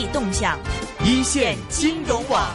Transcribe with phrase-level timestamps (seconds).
[0.00, 0.58] 济动向，
[1.04, 2.50] 一线金融网。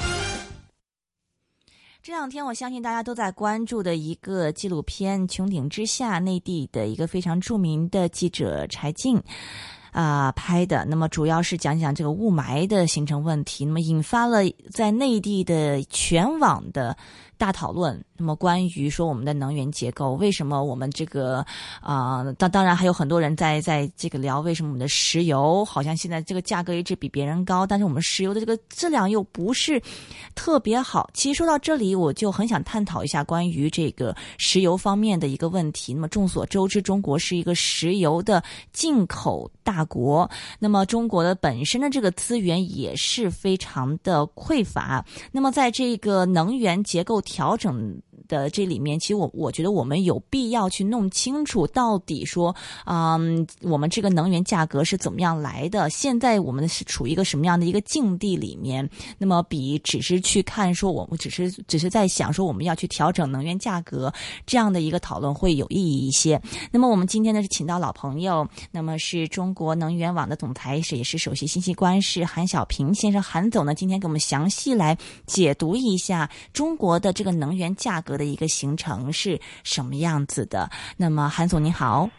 [2.02, 9.21] 这两天，我相信大家都在关注的一个纪录片《穹顶之下》，内地的一个非常著名的记者柴静。
[9.91, 14.39] 啊，拍的那么主要是讲讲这个雾霾的形成问题，那么引发了
[14.71, 16.98] 在内地的全网的
[17.38, 18.04] 大讨论。
[18.18, 21.46] 那么关于说我们的能源结构，为什么我们这个
[21.82, 29.82] 啊，当当然还有很多人在在这个聊，为什么我们的石油好像现在这个价格一直比别人高，但是我们石油的这个质量又不是
[30.34, 31.10] 特别好。
[31.14, 35.93] 其实说到这里，我就很想探讨一下关于这个石油方面的一个问题。
[35.93, 38.43] 那么众所周知，中国是一个石油的
[38.73, 39.85] 进口大。
[39.85, 45.05] 国，那么中国的本身的这个资源也是非常的匮乏。
[45.31, 48.02] 那么在这个能源结构调整。
[48.27, 55.89] 的这里面，其实我我觉得我们有必要去弄清楚，到底说，嗯，我们这个能源价格是怎么样来的？
[55.89, 58.89] 现在我们是处于一个什么样的一个境地里面？
[59.17, 64.12] 那么比只是去看说，我们只是只是在想说，我们要去调整能源价格
[64.46, 66.42] 这样的一个讨论会有意义一些。
[66.72, 78.15] 那么我们今天呢是请到老朋友，那么是中国能源网的总裁是也是首席信息官是韩小平先生，韩总呢今天给我们详细来解读一下中国的这个能源价格。
[78.18, 80.70] 的一个行程是什么样子的？
[80.98, 82.10] 那么，韩总您好。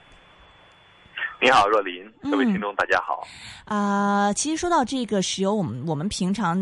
[1.39, 3.27] 你好，若琳，各位听众，大家好。
[3.67, 6.57] 啊，其实说到这个石油，我们我们平常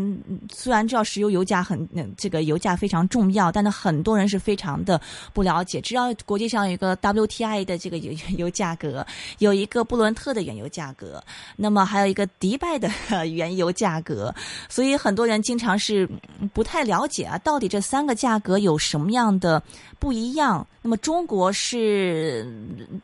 [0.51, 4.99] 虽然知道石油油价很，这个油价非常重要，但是很多人是非常的
[5.33, 5.79] 不了解。
[5.79, 9.05] 知道国际上有一个 WTI 的这个油油价格，
[9.39, 11.23] 有一个布伦特的原油价格，
[11.55, 12.89] 那么还有一个迪拜的
[13.27, 14.33] 原油价格，
[14.67, 16.07] 所以很多人经常是
[16.53, 19.63] 不太了解啊，到底这三个价格有什么样的
[20.05, 20.63] 不一样？
[20.83, 22.45] 那么中国是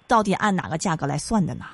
[0.08, 1.66] 到底按哪个价格来算的呢？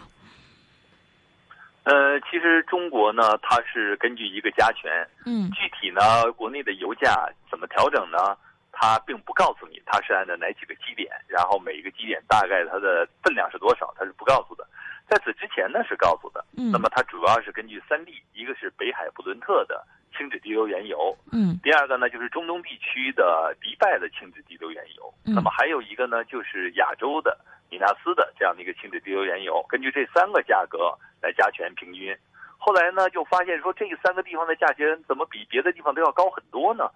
[1.84, 8.38] 呃，其实中国呢，它是根据一个加权，嗯，具体呢，国内的油价怎么调整呢？
[8.72, 14.66] 它并不告诉你，它是按照哪几个基点，然后每一个基点大概它的分量是多少，它是不告诉的。
[15.10, 19.86] 在此之前呢，是告诉的，嗯，那么它主要是根据三例，一个是北海布伦特的
[20.18, 27.38] 轻质低硫原油，嗯，第二个呢就是中东地区的迪拜的轻质低硫原油，那么还有一个呢就是亚洲的
[27.70, 30.98] 米纳斯的这样的一个轻质低硫原油，根据这三个价格。
[31.20, 32.16] 来加权平均，
[32.60, 36.88] 后来呢就发现说这三个地方的价钱怎么比别的地方都要高很多呢？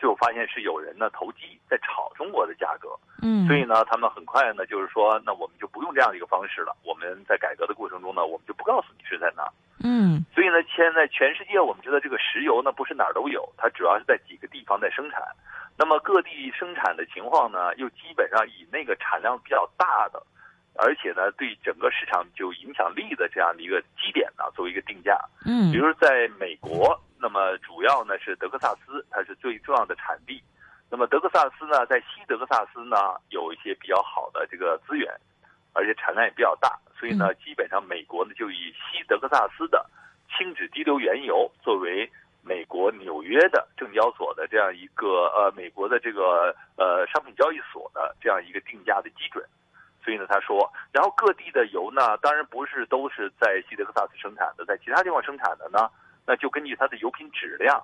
[0.00, 2.88] 就发现是有人呢投机在炒中国的价格，
[3.20, 9.44] 嗯，所以呢他们很快呢就是说那我们就不用这样的一个方式了，我们在改革的过程中呢我们就不告诉你是在哪，
[9.84, 15.20] 嗯，所以呢现在全世界我们知道这个石油呢不是哪儿都有，它主要是在几个地方在生产，
[15.76, 20.22] 那么各地生产的情况呢又基本上以那个产量比较大的。
[20.82, 25.18] 而且呢，对整个市场就影响力的这样的一个基点呢，作为一个定价。
[25.44, 30.42] 嗯，比如在美国，那么主要呢是德克萨斯，它是最重要的产地。
[30.90, 32.96] 那么德克萨斯呢，在西德克萨斯呢，
[33.28, 35.12] 有一些比较好的这个资源，
[35.72, 39.84] 而且产量也比较大，所以呢，基本上美国呢就以西德克萨斯的
[40.36, 42.10] 轻质低硫原油作为
[42.42, 49.44] 美国纽约的证交所的这样一个呃美国的这个呃商品交易所的这样一个定价的基准。
[50.02, 55.90] 所以呢，他说，然后各地的油呢，当然不是都是在西德克萨斯生产的，在其他地方生产的呢，
[56.26, 57.82] 那就根据它的油品质量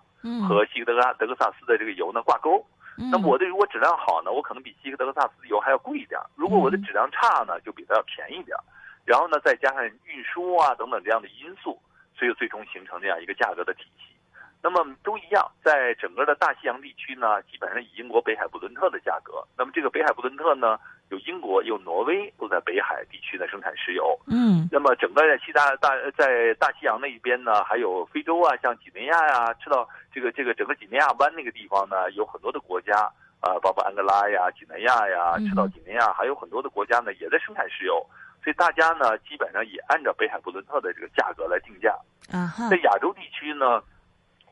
[0.48, 2.64] 和西德克德克萨斯的这个油呢挂钩。
[2.96, 8.56] 那么我的如果质量好呢，我可能比西德克萨斯的油还要贵一点；如果我的质量差呢，就比它要便宜一点。
[9.04, 11.78] 然后呢，再加上运输啊等等这样的因素，
[12.16, 14.15] 所以最终形成这样一个价格的体系。
[14.62, 19.46] 那么都一样，在整个的大西洋地区呢，基本上以英国北海布伦特的价格。
[19.56, 20.78] 那么这个北海布伦特呢？
[21.10, 24.18] 有英国，有挪威，都在北海地区呢生产石油。
[24.26, 32.92] 嗯，那么整个在西大大在大西洋那一边呢，还有非洲啊，像几内亚呀，知道这个这个整个几内亚湾那个地方呢，有很多的国家
[33.38, 38.04] 啊，包括安哥拉呀、几内亚呀，赤道几内亚，还有很多的国家呢，也在生产石油。
[38.42, 41.94] 所以大家呢，基本上也按照北海布伦特的这个价格来定价。
[42.32, 43.80] 啊在亚洲地区呢，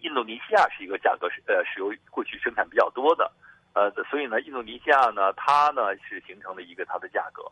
[0.04, 3.32] 印度尼西亚是一个价格是呃石油过去生产比较多的。
[3.72, 7.42] 呃，所以呢，印度尼西亚呢，它呢是形成了一个它的价格，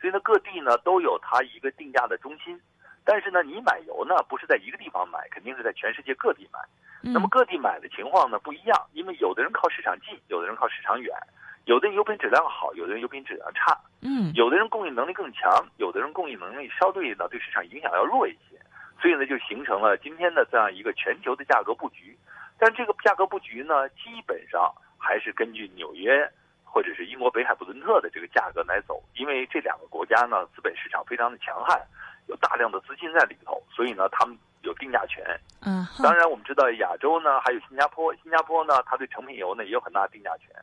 [0.00, 2.60] 所以呢，各地呢都有它一个定价的中心，
[3.04, 6.58] 但是呢，你买油呢不是在一个地方买，肯定是在全世界各地买。
[7.00, 11.16] 那么各地买的情况呢不一样，因为有的人靠市场近，有的人靠市场远，
[11.64, 18.60] 有的人油品质量好，有的人油品质量差，嗯，有的人供应能力更强，有的人供应能力相对呢对市场影响要弱一些，
[19.00, 22.16] 所以呢就形成了今天的这样一个全球的价格布局。
[22.58, 24.72] 但这个价格布局呢，基本上。
[25.02, 26.30] 还是根据纽约
[26.62, 31.80] 或者是英国北海布伦特的这个价格来走，因为这两个国家呢资本市场非常的强悍，
[32.26, 35.24] 有大量的资金在里头，所以呢他们有定价权。
[35.62, 40.54] 嗯，当然我们知道亚洲呢还有新加坡，新加坡呢它对成品油呢也有很大的定价权，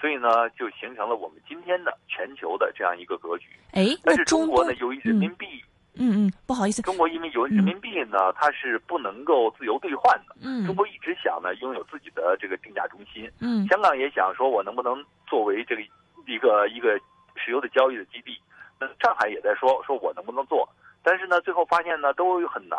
[0.00, 3.46] 所以呢就形成了我们今天的全球的这样一个格局。
[3.72, 5.64] 哎，但是中国呢，由于人民币，
[5.98, 10.36] 嗯嗯，不好意思，中国因为有人民币呢，它是不能够自由兑换的。
[10.42, 15.82] 嗯中国一直想呢拥有自己的这个定价中心，嗯香港也想说我能不能作为这个
[16.26, 16.98] 一个一个
[17.36, 18.38] 石油的交易的基地。
[18.78, 20.68] 那上海也在说说我能不能做，
[21.02, 22.78] 但是呢最后发现呢都很难，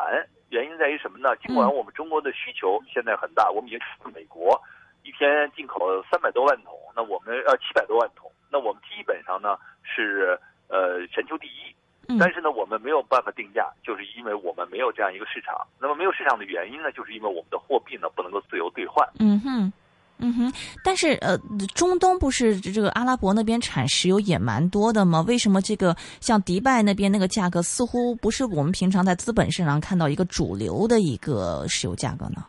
[0.49, 1.35] 原因在于什么呢？
[1.37, 4.61] 尽管我们中国的需求现在很大，我们已经超美国，
[5.01, 11.73] 一天进口三百多万桶，那我们呃七百多万桶，那我们基本上呢是呃全球第一。
[12.07, 15.55] 嗯但是呢，我们没有办法定价，就是因为我们没有这样一个市场。
[15.79, 19.07] 那么没有市场的原因呢，就是因为我们的货币呢不能够自由兑换。
[19.19, 19.71] 嗯哼。
[20.19, 20.51] 嗯哼，
[20.83, 21.37] 但是呃，
[21.75, 25.23] 中东不是这个阿拉伯那边产石油也蛮多的吗？
[25.27, 32.43] 为什么这个像迪拜那边那个价格似乎不是我们平常在资本市场看到一个主流的一个石油价格呢？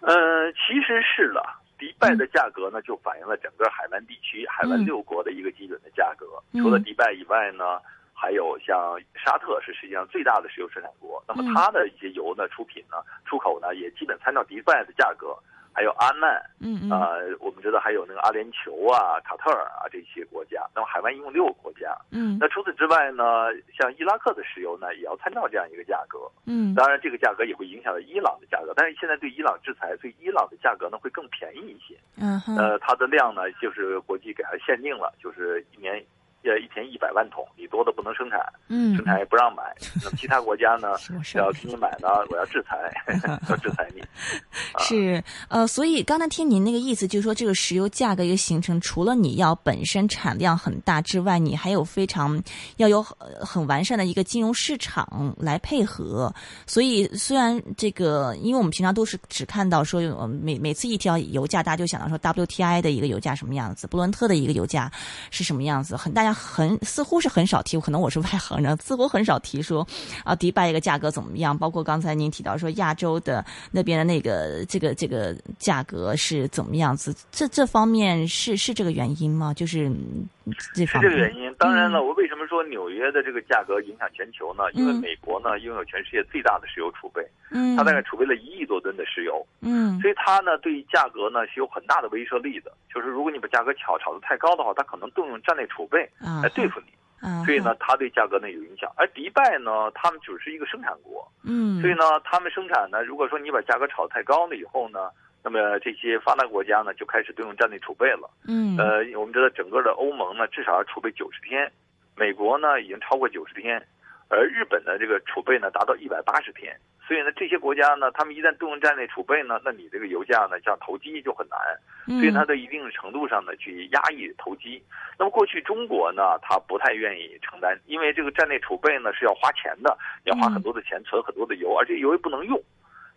[0.00, 1.40] 呃，其实是的，
[1.78, 6.26] 迪拜的价格呢就反映了整个海湾地区、海湾六国的一个基准的价格。
[6.50, 7.78] 嗯除了迪拜以外呢，
[8.24, 15.36] 还有像沙特是世界上最大的石油生产国，那么嗯它的一些油呢出品呢出口呢也基本参照迪拜的价格。
[15.76, 20.62] 还有阿曼，嗯嗯啊、我们知道还有那个阿联酋啊、卡特尔啊这些国家。
[20.72, 21.92] 那么海湾一共六个国家。
[22.12, 26.30] 嗯那除此之外呢，像伊拉克的石油呢，也要参照这样一个价格。
[26.46, 28.72] 嗯当然，这个价格也会影响到伊朗的价格。
[28.76, 31.98] 但是现在对伊朗制裁，所以伊朗的价格呢会更便宜一些。
[32.16, 36.00] 嗯哼呃，它的量呢就是国际给它限定了，就是一年
[36.44, 39.62] 呃一天一百万桶，你多的不能生产，嗯生产也不让买。
[40.02, 40.88] 那么其他国家呢
[41.34, 42.76] 要给你买呢，我要制裁，
[43.48, 44.02] 要制裁你。
[44.80, 52.40] 是呃，所以刚才听您那个意思，就是说这个石油价格一个形成，除了你要本身产量很大之外，你还有非常
[52.76, 56.32] 要有很很完善的一个金融市场来配合。
[56.66, 64.90] 所以虽然这个，因为我们平常都是只看到说，呃每每次一提到油价，大家就想到说 WTI 的一个油价什么样子，布伦特的一个油价
[65.30, 69.86] 是什么样子，很大家很似乎是很少提，可能我是外行人，似乎很少提说
[70.24, 79.54] 啊迪拜一个价格怎么样，包括刚才您提到说亚洲的那边的那个这个这个价格是怎么样子，这这方面是是这个原因吗？
[79.54, 80.26] 就是嗯
[80.74, 81.54] 这方面这个原因。
[81.56, 84.70] 当然了，我为什么说纽约的这个价格影响全球呢？
[84.72, 92.72] 因为嗯美国呢拥有全世界最大的石油储备，嗯，它大概储备了一亿多吨的石油，嗯所以它呢对于价格呢是有很大的威慑力的。
[92.92, 96.86] 就是如果你把价格炒炒得太高的话，它可能动用战略储备啊来对付你。
[97.20, 98.92] 啊，所以呢，它对价格呢有影响。
[98.96, 105.08] 而迪拜呢，他们只是一个生产国，嗯，所以呢，他们生产呢，如果说你把价格炒太高了以后呢，
[105.42, 108.28] 那么这些发达国家呢就开始动用战略储备了。
[108.46, 111.70] 嗯呃，我们知道整个的欧盟呢至少要储备九十天，
[112.16, 113.82] 美国呢已经超过九十天，
[114.28, 116.76] 而日本的这个储备呢达到一百八十天。
[117.06, 121.58] 所以呢，这些国家呢，他们一旦动用战略储备呢，那你这个油价呢，像投机就很难。
[122.06, 124.82] 嗯所以它在一定程度上呢去压抑投机。
[125.18, 129.94] 那么过去中国呢，它不太愿意承担，因为这个战略储备呢是要花钱的，
[130.24, 132.58] 你要花很多的钱存很多的油，而且油也不能用，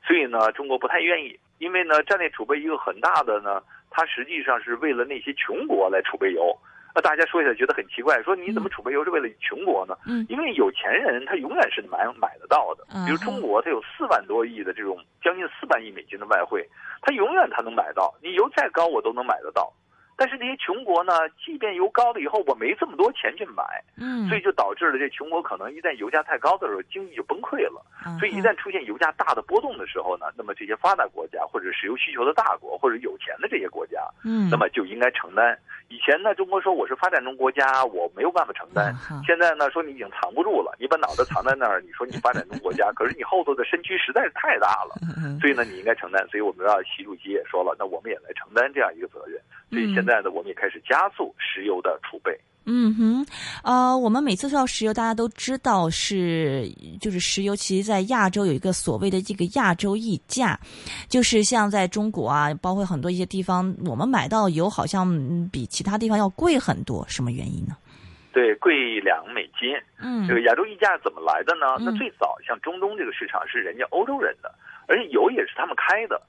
[0.05, 1.39] 所以呢中国不太愿意。
[1.59, 6.57] 因为呢战略储备一个很大的呢，它实际上是为了那些穷国来储备油。
[6.97, 9.95] 那大家说起来觉得很奇怪，说你怎么储备油是为了穷国呢？
[10.07, 12.83] 嗯因为有钱人他永远是买买得到的。
[13.05, 16.67] 比如中国，它有四万多亿的这种将近四万亿美金的外汇，
[17.03, 19.71] 它永远它能买到，你油再高我都能买得到。
[20.17, 21.13] 但是那些穷国呢，
[21.45, 23.63] 即便油高了以后，我没这么多钱去买，
[23.97, 27.79] 嗯，所以就导致了这穷国可能一旦油价太高的时候，经济就崩溃了。
[28.03, 35.57] 啊所以一旦出现油价大的波动的时候呢，那么这些发达国家或者石油需求的大国或者有钱的这些国家，嗯，那么就应该承担。
[35.89, 38.87] 以前呢，中国说我是发展中国家，我没有办法承担。
[39.09, 46.25] 啊现在呢，说你已经藏不住了，你把脑袋藏在那儿，你说你发展中国家， 可是你后头的身躯实在是太大了，嗯 所以呢，你应该承担。
[46.29, 49.39] 所以我们要习主席也说了，那我们也来承担这样一个责任。
[49.69, 52.39] 所以现在呢，我们也开始加速石油的储备。
[52.69, 53.25] 嗯哼，
[53.63, 56.67] 呃，我们每次说到石油，大家都知道是
[56.99, 60.59] 就是石油，其实在亚洲有一个所谓的这个亚洲溢价，
[61.07, 67.77] 就是像在中国啊，包括很多一些地方，我们买到油好像嗯比其他地方要贵很多，什么原因呢？
[68.33, 69.71] 对，贵两美金。
[69.99, 71.77] 嗯这个亚洲溢价怎么来的呢？
[71.79, 74.53] 嗯那最早像中东这个市场是人家欧洲人的，
[74.89, 76.21] 而且油也是他们开的，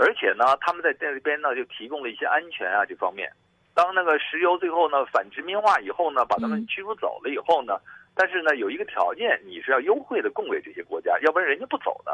[0.00, 3.30] 而且呢，他们在这边呢就提供了一些安全啊这方面。
[3.74, 7.78] 当那个石油最后呢反殖民化以后呢，把他们嗯驱逐走了以后呢，
[8.14, 12.12] 但是呢有一个条件，你是要优惠的供给这些国家，要不然人家不走的。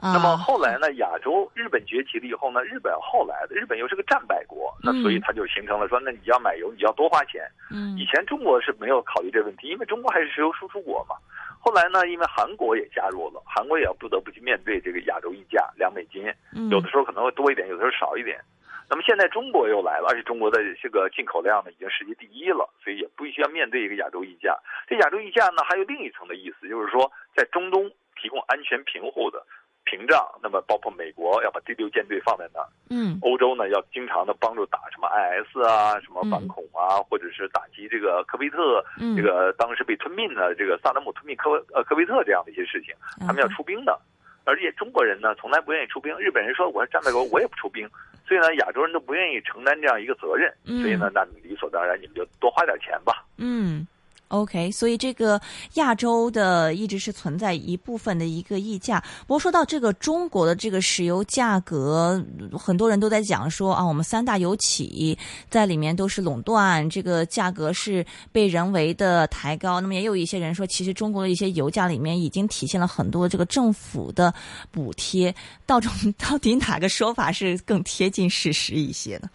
[0.00, 7.46] 啊，那么后来呢，亚洲日本崛起了以后呢，日本后来的日本又是个战败国，那所以它就形成了说，那你要买油，你要多花钱。
[7.70, 11.16] 嗯以前中国是没有考虑这个问题，因为中国还是石油输出国嘛。
[11.62, 16.24] 后来呢，因为韩国也加入了，韩国也要不得不去面对这个亚洲溢价两美金，
[16.70, 18.40] 有的时候可能会多一点，有的时候少一点。
[18.88, 24.58] 那么现在中国又来了，而且中国的这个进口量呢已经世界第一了，所以也不需要面对一个亚洲溢价。
[24.88, 27.88] 这亚洲溢价呢还有另一层的意思，就是说在中东
[28.20, 29.44] 提供安全平护的。
[29.90, 38.84] 屏障，那么包括美国要把第六舰队放在那儿，嗯，欧洲呢要经常的帮助打什么 IS 啊，什么反恐啊，或者是打击这个科威特，
[39.16, 42.94] 这个当时被吞并的这个萨达姆吞并科呃科威特这样的一些事情，
[43.26, 43.98] 他们要出兵的，
[44.44, 47.88] 而且中国人呢从来不愿意出兵，日本人说我是战败国，我也不出兵，
[48.28, 53.86] 所以呢亚洲人都不愿意承担这样一个责任，所以呢那理所当然你们就多花点钱吧，嗯。
[54.30, 55.40] OK，所以这个
[55.74, 59.02] 亚洲的一直是存在一部分的一个溢价。
[59.26, 62.24] 不过说到这个中国的这个石油价格，
[62.56, 65.18] 很多人都在讲说啊，我们三大油企
[65.48, 69.80] 在里面都是垄断，这个价格是被人为的抬高。
[69.80, 74.32] 那么也有一些人说，其实中国的一些油价里面已经体现了很多这个政府的
[74.70, 75.34] 补贴。
[75.66, 79.28] 到中 到底哪个说法是更贴近事实一些呢？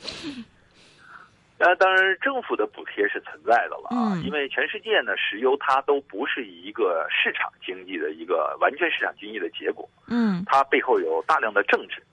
[1.58, 12.04] 那当然，政府的补贴是存在的了啊，因为全世界呢，石油它都不是一个市场经济的一个完全市场经济的结果，嗯，它背后有大量的政治，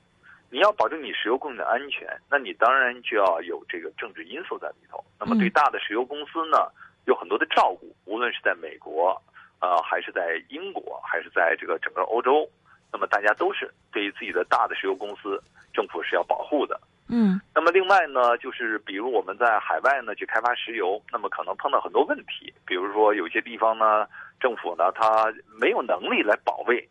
[0.48, 5.02] 你要保证你石油供应的安全，那你当然就要有这个政治因素在里头。
[5.18, 6.70] 那么对大的石油公司呢，
[7.06, 9.20] 有很多的照顾，无论是在美国，
[9.60, 12.48] 呃，还是在英国，还是在这个整个欧洲，
[12.92, 15.42] 那么大家都是对于自己的大的石油公司，
[15.74, 16.80] 政府是要保护的。
[17.14, 24.06] 嗯，那么另外呢，就是比如我们在海外呢去开发石油，那么可能碰到很多问题，比如说有些地方呢，
[24.40, 26.88] 政府呢它没有能力来保卫，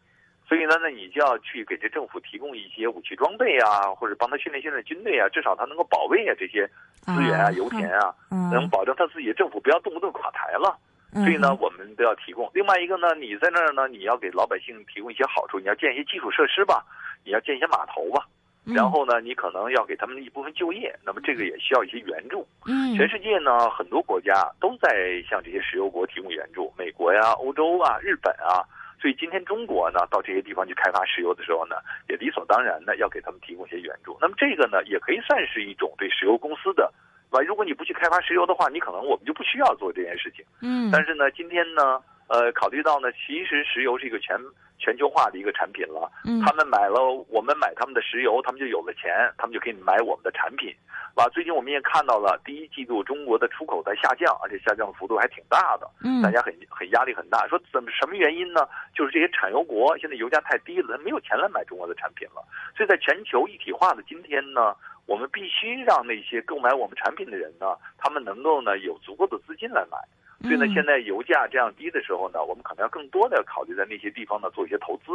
[0.47, 6.69] 所以呢，那你就要去给这政府提供一些武器装备啊，或者帮他训练训练军队啊，至少他能够保卫啊这些
[7.01, 8.13] 资源啊、油田啊，
[8.51, 10.77] 能保证他自己的政府不要动不动垮台了。
[11.13, 12.49] 所以呢，我们都要提供。
[12.53, 16.85] 另外一个呢，你在那儿呢，你要给老百姓提供一些好处，你要建一些基础设施吧，
[17.25, 18.25] 你要建一些码头吧。
[18.63, 22.47] 然后呢，你可能要给他们一部分就业，那么这个也需要一些援助。
[22.67, 28.61] 嗯，全世界呢，很多国家都在向这些石油国提供援助，美国呀、欧洲啊、日本啊。
[29.01, 31.77] 所以今天中国呢，到这些地方去开发石油的时候呢，
[32.07, 34.15] 也理所当然的要给他们提供一些援助。
[34.21, 36.93] 那么这个呢，也可以算是一种对石油公司的，
[37.31, 37.43] 对吧？
[37.47, 40.45] 如果你不去开发石油的话，你可能我们就不需要做这件事情。
[40.61, 41.99] 嗯，但是呢，今天呢。
[42.27, 44.39] 呃，考虑到呢，其实石油是一个全
[44.81, 46.11] 全球化的一个产品了。
[46.25, 50.75] 嗯，他们买了，我们买他们的石油，他们就有了钱，他们就可以买我们的产品。
[51.13, 55.87] 啊，最近我们也看到了，第一季度中国的出口在下降，而且下降的幅度还挺大的。
[56.03, 58.67] 嗯，大家很很压力很大，说怎么什么原因呢？
[58.95, 62.41] 就是这些产油国现在油价太低了，没有钱来买中国的产品了。
[62.75, 64.73] 所以在全球一体化的今天呢，
[65.05, 69.97] 我们必须让那些购买我们产品的人呢，他们能够呢有足够的资金来买。
[70.43, 75.11] 所以呢，现在油价这样低的时候呢，我们可能要更多的考虑在那些地方呢做一些投资。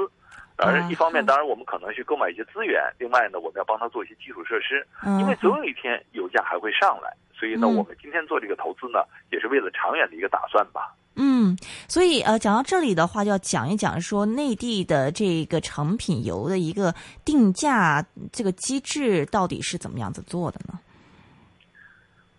[0.57, 4.87] 而一方面，当然我们可能去购买一些资源；另外呢，我们要帮他做一些基础设施，
[5.21, 7.13] 因为总有一天油价还会上来。
[7.35, 10.95] 所以呢，我们今天做这个投资呢，也是为了长远的一个打算吧。
[11.17, 11.57] 嗯，
[11.89, 18.03] 所以呃，讲到这里的话，就要讲一讲说内地的这个成品油的一个定价
[18.33, 20.79] 这个机制到底是怎么样子做的呢？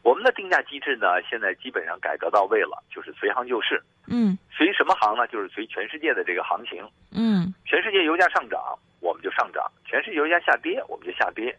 [0.08, 3.84] 我们的定价机制呢，现在基本上改革到位了，就是随行就市。
[4.08, 5.28] 嗯，随什么行呢？
[5.28, 6.82] 就是随全世界的这个行情。
[7.12, 8.58] 嗯，全世界油价上涨，
[9.02, 11.54] 我们就上涨；全世界油价下跌，我们就下跌。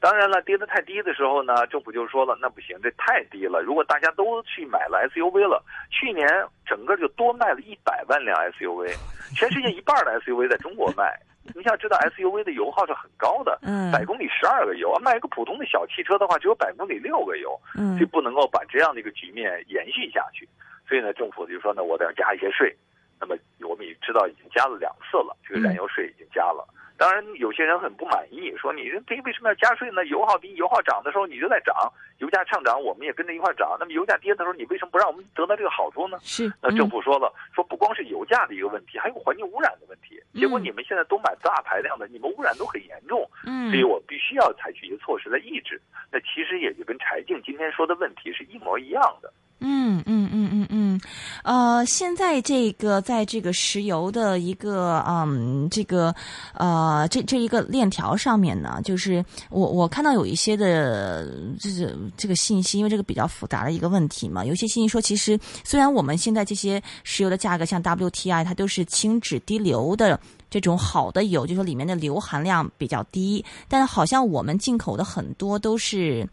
[0.00, 3.60] 当然了，跌得太低的时候呢，政府就说了，那不行，这太低了。
[3.60, 6.26] 如果大家都去买了 SUV 了，去年
[6.64, 8.96] 整个就多卖了一百万辆 SUV，
[9.36, 11.20] 全世界一半的 SUV 在中国卖。
[11.54, 20.48] 你想知道 SUV 的油耗是很高的，嗯，百公里十二个油，卖一个普通的小汽车的话，只有百公里六个油，嗯，所以不能够把这样的一个局面延续下去。
[20.88, 22.74] 所以呢，政府就说呢，我得要加一些税。
[23.20, 26.66] 那么我们也知道已经加了两次了，这个燃油税已经加了。
[27.00, 30.04] 当然，有些人很不满意，说你这为什么要加税呢？
[30.04, 31.74] 油耗低，油耗涨的时候你就在涨，
[32.18, 33.74] 油价上涨我们也跟着一块涨。
[33.80, 36.18] 那么油价跌的时候，你为什么不让我们得到这个好处呢？
[36.20, 36.52] 是。
[36.60, 40.20] 那政府说了，说不光是油价的一个问题，还有环境污染的问题。
[40.38, 43.26] 结果你们现在都买大排量的，你们污染都很严重。
[43.46, 43.70] 嗯。
[43.70, 45.80] 所以我必须要采取一些措施来抑制。
[46.12, 49.32] 那其实也就跟柴静今天说的问题是一模一样的。
[49.62, 51.00] 嗯嗯嗯嗯嗯，
[51.42, 56.14] 呃，现在这个在这个石油的一个嗯，这个
[56.54, 61.26] 呃，这这一个链条上面呢，就是我我看到有一些的
[61.58, 70.20] 这个这个信息，因为这个比较复杂的一个问题嘛，有些信息说，其实虽然我们现在这些石油的价格，像 WTI，它都是轻质低硫的
[70.50, 76.28] 这种好的油，就说里面的硫含量比较低，但是好像我们进口的很多都是。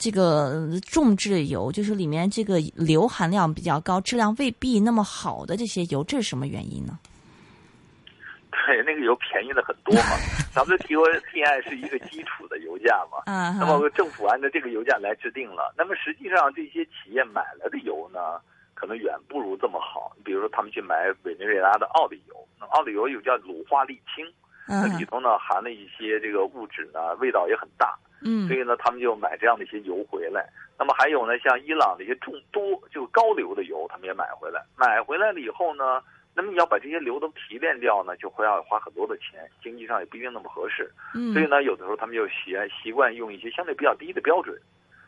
[0.00, 6.98] 这个重质油，就是里面这个硫含量比较高、质量未必那么好的这些油，这是什么原因呢？
[8.66, 10.16] 对，那个油便宜的很多嘛。
[10.54, 15.74] 咱们的 T O T I 是一个基础的油价嘛， 嗯，那么政府按照这个油价来制定了。
[15.76, 18.40] 那么实际上这些企业买来的油呢，
[18.72, 20.16] 可能远不如这么好。
[20.24, 24.24] 比如说他们去买委内瑞拉的奥利油，那奥利油又叫乳化沥青，
[24.66, 27.94] 那里头呢含了一些这个物质呢，味道也很大。
[28.22, 30.46] 嗯，所以呢，他们就买这样的一些油回来。
[30.78, 34.62] 那么还有呢，像伊朗的一些重多就高硫的油，他们也买回来。
[34.76, 36.02] 买回来了以后呢，
[36.34, 40.90] 那么你要把这些硫都提炼掉呢，就会要花很多的钱，经济上也不一定那么合适。
[41.14, 44.58] 嗯，所以呢，有的时候他们就习习惯用一些相对比较低的标准。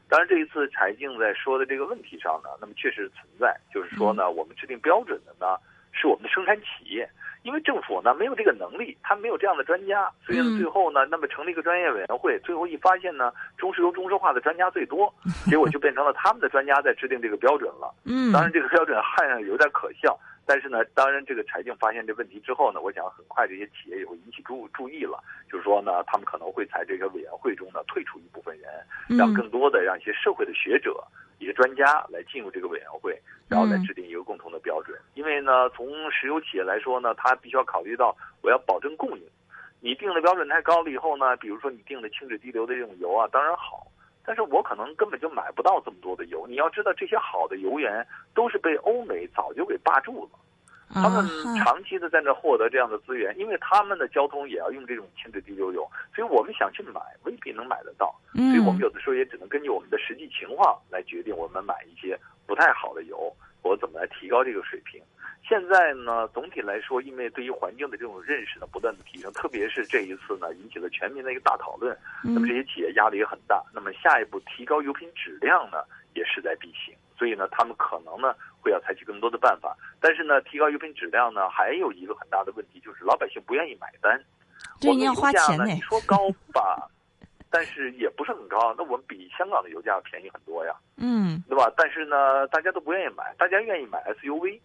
[0.08, 5.56] 当然，这一次柴静在说的这个问题上呢，那么确实存在，就是说呢，我们制定标准的呢
[5.92, 7.08] 是我们的生产企业。
[7.42, 15.12] 因为政府呢没有这个能力，他没有这样的专家，所以呢最后呢，那么成立一个专业委员会，最后一发现呢，中石油中石化的专家最多，
[15.50, 17.92] 结果就变成了他们的专家在制定这个标准了。
[18.04, 25.18] 嗯，当然这个标准看上有点可笑，但是呢，当然这个柴静发现这问题之后呢，我想很快这些企业也会引起注注意了，
[25.50, 28.70] 就是说呢，他们可能会在这个委员会中呢退出一部分人，
[29.18, 31.02] 让更多的让一些社会的学者。
[31.42, 34.96] 一个专家来进入这个委员会，然后来制定一个共同的标准。
[35.14, 39.24] 因为呢，从石油企业来说呢，它必须要考虑到我要保证供应。
[39.80, 43.84] 你定的标准太高了以后呢，比如说你定的轻质低硫的这种油啊，当然好，
[44.24, 46.46] 但是我可能根本就买不到这么多的油。
[46.46, 50.38] 你要知道，这些好的油源都是被欧美早就给霸住了。
[50.92, 65.00] 他们长期的在那获得这样的资源，因为他们的交通也要用这种轻质低硫油，所以我们想去买未必能买得到，所以我们有的时候也只能根据我们的实际情况来决定我们买一些不太好的油，我怎么来提高这个水平。
[65.48, 73.62] 现在呢，总体来说，因为对于环境的这种认识呢不断的提升，特别是这一次呢引起了全民的一个大讨论，那么这些企业压力也很大。
[73.74, 75.78] 那么下一步提高油品质量呢
[76.14, 79.76] 也势在必行，所以呢他们可能呢会要采取更多的办法。
[80.00, 84.20] 但是呢，提高油品质量呢还有一个很大的问题，就是老百姓不愿意买单。
[84.80, 85.64] 对，你要花钱呢。
[85.66, 86.88] 你说高吧，
[87.50, 88.74] 但是也不是很高。
[88.76, 90.74] 那我们比香港的油价便宜很多呀。
[90.96, 91.72] 嗯，对吧？
[91.76, 94.60] 但是呢，大家都不愿意买，大家愿意买 SUV。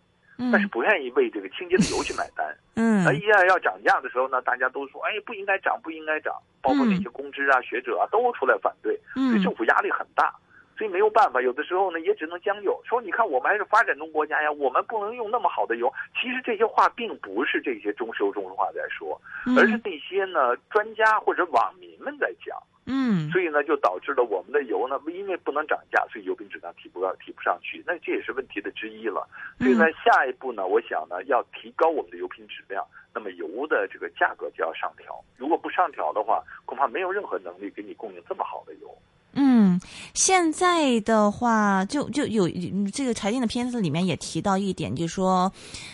[0.51, 2.45] 但是不愿意为这个清洁的油去买单。
[2.77, 6.31] 嗯，那一旦要涨价的时候呢，大家都说，哎，不应该涨，不应该涨。
[6.61, 8.95] 包括那些公知啊、学者啊，都出来反对。
[9.15, 10.31] 嗯，对政府压力很大，
[10.77, 11.41] 所以没有办法。
[11.41, 15.91] 有的时候呢，也只能将就，说你看，我们还是发展中国家呀，我们不能用那么好的油。
[16.13, 19.19] 其实这些话并不是这些中石油、中石化在说，
[19.57, 22.57] 而是那些呢专家或者网民们在讲。
[22.89, 27.83] 嗯，所以呢，就导致了我们的油呢，因为不能涨价，所以油品质量提不高，提不上去。
[27.85, 29.27] 那这也是问题的之一了。
[29.57, 35.21] 所以呢，下一步呢，我想呢，要提高我们的油品质量，那么油的这个价格就要上调。
[35.35, 38.87] 如果不上调的话，恐怕没有任何能力给你供应这么好的油。
[39.33, 39.79] 嗯，
[40.15, 42.49] 现在的话，就就有
[42.91, 45.51] 这个财经的片子里面也提到一点，就说，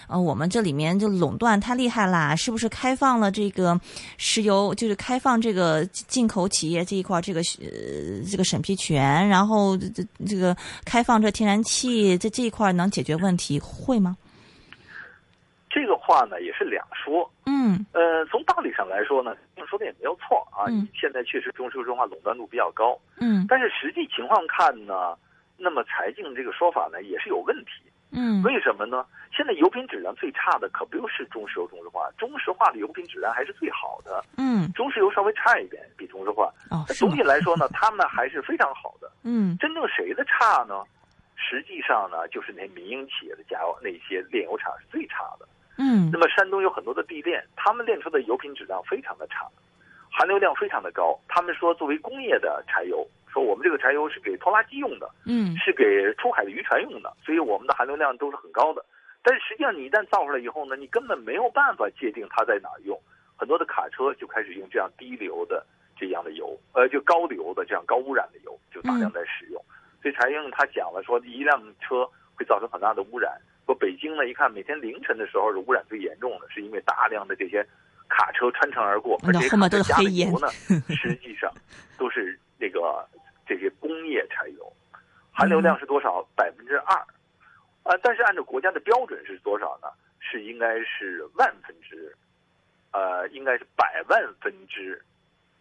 [0.07, 3.77] 呃，我们这里面就垄断太厉害啦，是不是开放了这个
[4.17, 14.15] 石油，就是开放这个进口企业这一块这个呃这个审批权，然后这这个开放这天然气这这一块能解决问题，会吗？
[15.73, 20.69] 这个话呢也是两说，嗯，呃，从道理上来说呢，你说的也没有错啊。
[20.69, 25.17] 嗯，现在确实中石油中化垄断度比较高，嗯，但是实际情况看呢，
[25.57, 27.81] 那么柴静这个说法呢也是有问题，
[28.11, 29.03] 嗯，为什么呢？
[29.35, 40.83] 现在油品质量最差的可不是中石油、中石化，中石化的油品质量还是最好的，嗯，中石油稍微差一点，比中石化，哦，总体来说呢，他们还是非常好的，嗯，真正谁的差呢？
[41.35, 45.47] 实际上呢，就是那民营企业的加油那些炼油厂是最差的。
[45.77, 49.47] 嗯，那么山东有很多的地炼，他们炼出的油品质量非常的差，
[50.11, 51.19] 含硫量非常的高。
[51.27, 58.85] 他们说作为工业的柴油，说我们这个柴油是给拖拉机用的，嗯，是给出海的渔船用的，所以我们的含硫量都是很高的。
[59.23, 62.99] 但是实际上你一旦造出来以后呢，你根本没有办法界定它在哪儿用。
[63.35, 65.65] 很多的卡车就开始用这样低硫的
[65.97, 69.61] 这样的油，呃，就高硫的这样高污染的油，就大量在使用。
[70.01, 73.33] 所以柴英他讲了说，一辆车会造成很大的污染。
[73.65, 77.65] 说北京呢，一看每天凌晨的时候是污染最严重的，是因为大量的这些
[78.09, 80.49] 卡车穿城而过，而且后面都是黑烟呢，
[80.89, 81.51] 实际上
[81.97, 83.07] 都是那个
[83.47, 84.73] 这些工业柴油，
[85.31, 86.21] 含硫量是多少？
[86.35, 86.95] 百分之二，
[87.83, 89.87] 啊，但是按照国家的标准是多少呢？
[90.19, 92.13] 是应该是万分之，
[92.91, 95.01] 呃，应该是百万分之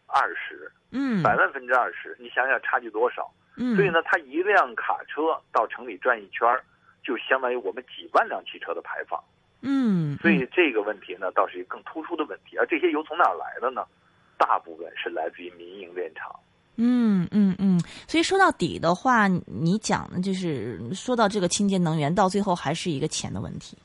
[0.07, 3.33] 二十，嗯，百万分之二十，你想想差距多少？
[3.57, 6.65] 嗯，所以呢，它一辆卡车到城里转一圈儿。
[7.03, 9.23] 就相当于我们几万辆汽车的排放，
[9.61, 12.57] 嗯，所以这个问题呢，倒是一个更突出的问题。
[12.57, 13.85] 而这些油从哪儿来的呢？
[14.39, 16.35] 大部分是来自于民营炼厂。
[16.77, 23.77] 嗯嗯嗯，所以说到底的话，你讲的就是说到这个清洁能源，到最后还是一个钱的问题。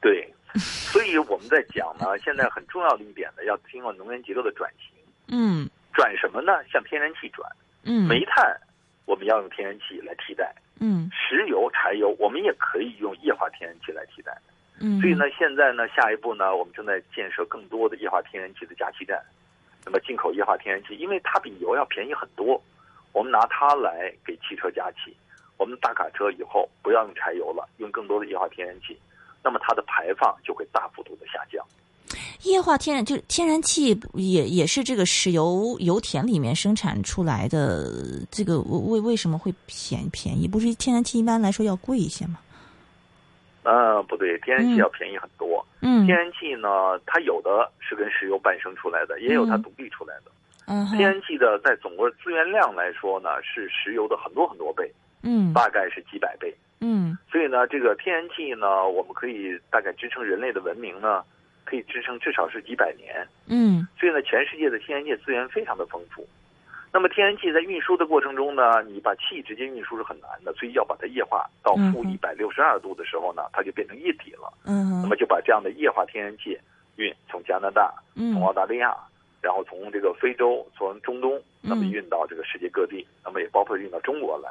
[0.00, 4.92] 对，所以我们在讲呢，现在很重要的一点呢，要经过能源结构的转型。
[5.28, 6.52] 嗯，转什么呢？
[6.70, 7.50] 向天然气转。
[7.82, 8.56] 嗯，煤炭
[9.04, 10.54] 我们要用天然气来替代。
[10.78, 14.36] 嗯，石油、柴油我们也可以用液化天然气来替代。
[14.78, 19.18] 嗯，所以呢，现在呢，下一步呢，我们正在建设更多的液化天然气的加气站。
[19.84, 22.60] 那么进口液化天然气，因为它比油要便宜很多，
[23.12, 25.16] 我们拿它来给汽车加气。
[25.56, 29.00] 我们大卡车以后不要用柴油了，用更多的液化天然气，
[29.42, 31.64] 那么它的排放就会大幅度的下降。
[32.42, 37.90] 液化天然就是天然气，也也是这个石油油田里面生产出来的。
[38.30, 40.46] 这个为为什么会便便宜？
[40.46, 42.38] 不是天然气一般来说要贵一些吗？
[43.62, 45.64] 呃，不对，天然气要便宜很多。
[45.80, 46.68] 嗯，天然气呢，
[47.04, 50.30] 它有的是跟石油伴生出来的，也有它独立出来的。
[50.66, 54.90] 嗯，天然气的在总个资源量来说呢，是石油的很多很多倍。
[55.22, 56.54] 嗯，大概是几百倍。
[56.80, 61.24] 嗯，所以呢，这个天然气呢，我们可以大概支撑人类的文明呢，
[61.66, 63.28] 可以支撑至少是几百年。
[63.46, 66.26] 嗯，所以呢，全世界的天然气资源非常的丰富。
[66.92, 74.50] 那么天然气在运输的过程中呢，你把气直接运输是很难的，所以要把它液化到负一百六十二度的时候呢，它就变成液体了。
[74.64, 76.58] 嗯，那么就把这样的液化天然气
[76.96, 78.96] 运从加拿大、从澳大利亚，
[79.42, 84.48] 然后从这个非洲、从中东，那么运到这个世界各地，那么也包括运到中国来。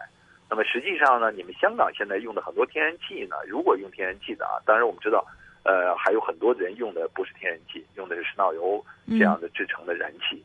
[0.47, 5.25] 那么实际上呢，你们香港现在用的很多天然气呢，如果用天然气的啊，当然我们知道，
[5.65, 10.41] 呃，还有很多人用的不是天然气，用的是石脑油这样的制成的燃气。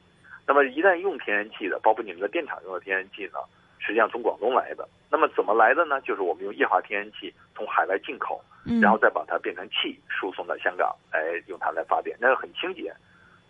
[0.47, 3.39] 那么一旦用天然气的，包括你们的电厂用的天然气呢，
[3.79, 4.89] 实际上从广东来的。
[5.11, 6.01] 那么怎么来的呢？
[6.01, 8.43] 就是我们用液化天然气从海外进口，
[8.81, 12.93] 然后再把它变成气输送到香港来用它来发电，那个很清洁，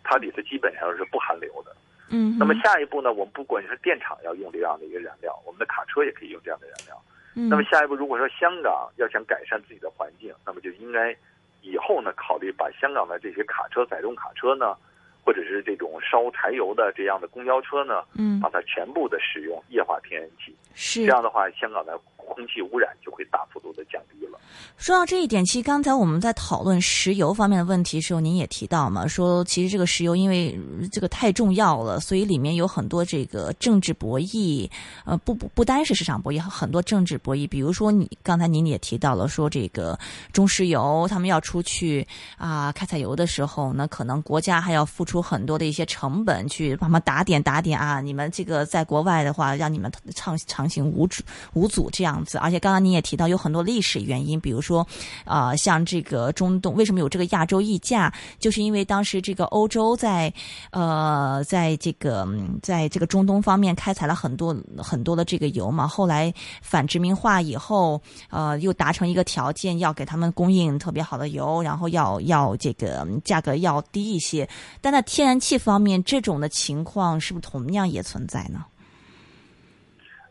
[0.03, 1.75] 它里头基本上是不含硫的。
[2.09, 3.13] 嗯，那么下一步呢？
[3.13, 7.01] 我们不管是电厂要用这样的一个燃料，我们的卡车也可以用这样的燃料。
[7.35, 11.15] 嗯，那么下一步，如果说香港要想改善自己的环境，那么就应该
[11.61, 14.75] 以后呢考虑把香港的这些卡车、载重卡车呢，
[15.23, 20.55] 或者是这种烧柴油的这样的公交车呢，嗯，把它全部的使用液化天然气。
[20.73, 21.99] 是这样的话，香港的
[22.33, 24.39] 空气污染就会大幅度的降低了。
[24.77, 30.59] 说到这一点，其实刚才我们在讨论石油方面的问题时候，您也提到嘛，说其实这个石油因为
[30.91, 34.69] 这个太重要了，所以里面有很多这个政治博弈，
[35.05, 37.47] 呃，不不不单是市场博弈，很多政治博弈。
[37.47, 39.97] 比如说你刚才您也提到了，说这个
[40.33, 42.05] 中石油他们要出去
[42.37, 54.71] 啊开采油的时候呢，可能国家还要付出很多的一些成本去帮忙打点打点啊，你们这个在国外的话，让你们畅畅行无阻无阻这样而且刚刚您也提到有很多历史原因，比如说。
[54.71, 54.87] 说
[55.25, 60.33] 啊，像这个中东为什么有这个亚洲溢价，就是因为当时这个欧洲在
[60.69, 62.25] 呃，在这个
[62.63, 65.85] 在这个中东方面开采了很多很多的这个油嘛。
[65.85, 74.47] 后来反殖民化以后，呃，又达成一个条件，要给他们供应特别好的油，然后要要这个价格要低一些。
[74.79, 78.63] 但在天然气方面，这种的情况是不是同样也存在呢？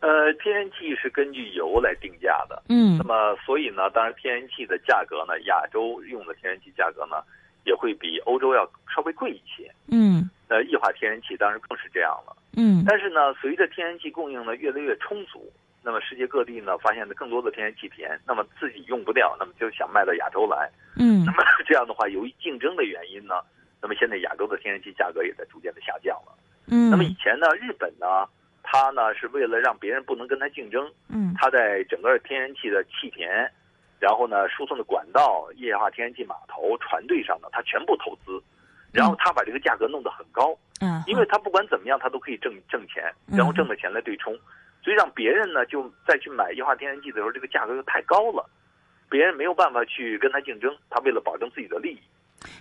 [0.01, 7.21] 呃，天然气是根据油来定价的，嗯，那么所以呢，当然天然气的价格呢，亚洲用的天然气价格呢，
[7.65, 23.35] 也会比欧洲要稍微贵一些，嗯，呃，液化天然气当然更是这样了，嗯，但是呢，随着天然气供应呢越来越充足，那么世界各地呢发现的更多的天然气田，那么自己用不掉，那么就想卖到亚洲来，嗯， 那么这样的话，由于竞争的原因呢，
[23.79, 26.33] 那么现在亚洲的天然气价格也在逐渐的下降了，
[26.71, 28.25] 嗯，那么以前呢，日本呢。
[28.71, 33.29] 它呢是为了让别人不能跟他竞争，嗯，他在整个天然气的气田，
[33.99, 38.41] 然后呢输送的管道、液化天然气码头、船队上呢，他全部投资，
[38.93, 44.33] 然后他把这个价格弄得很高，嗯，因为他不管怎么样，他都可以挣挣钱，然后挣的钱来对冲，
[44.81, 48.49] 所以让别人呢就再去买液化天然气的时候，这个价格又太高了，
[49.09, 51.99] 别人没有办法去跟他竞争，他为了保证自己的利益，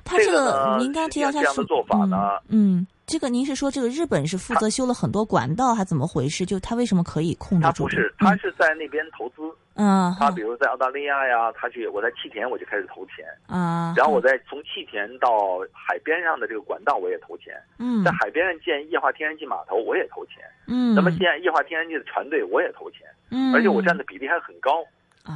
[0.05, 2.85] 他这个您刚提到他这样的做法呢，嗯。
[3.11, 6.47] 这个您是说这个日本是负责修了很多管道，还怎么回事？
[6.47, 7.83] 就他为什么可以控制住？
[7.83, 9.43] 他不是，他是在那边投资。
[9.75, 13.27] 嗯，他比如在澳大利亚呀，他去我在气田我就开始投钱。
[13.49, 17.61] 啊，然后我在从气田到海边上的这个管道我也投钱。
[17.81, 20.45] 嗯，在海边上建液化天然气码头我也投钱。
[20.69, 23.01] 嗯，那么建液化天然气的船队我也投钱。
[23.31, 24.87] 嗯，而且我占的比例还很高。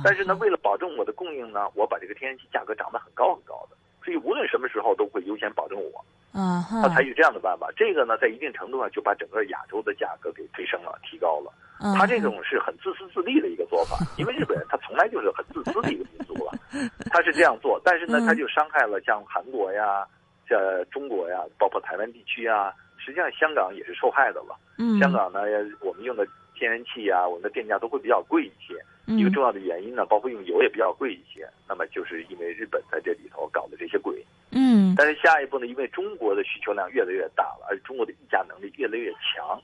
[0.04, 6.04] 但是呢，为了保证我的供应呢，我把这个天然气价格涨得很高很高的，所以无论什么时候都会优先保证我。
[6.32, 11.52] 啊，他采取这样的办法，这个呢，在一定程度上就把整个亚洲的价格给推升了、提高了。
[11.96, 16.52] 他这种是很自私自利的一个做法，因为日本人他从来就是很自私的一个民族了，
[17.12, 20.04] 他是这样做，但是呢，他就伤害了像韩国呀、
[20.48, 20.58] 像
[20.90, 24.56] 中国呀，包括台湾地区啊，实际上香港也是受害的了。
[24.78, 25.40] 嗯，香港呢，
[25.80, 28.74] 我们用的天然气啊，我们的电价都会比较贵一些。
[29.06, 31.46] 嗯一个重要的原因呢，包括用油也比较贵一些。
[31.68, 34.24] 那么就是因为日本在这里头搞的这些鬼。
[34.50, 39.60] 嗯但是下一步呢，因为中国的需求量越来越大了，而中国的议价能力越来越强，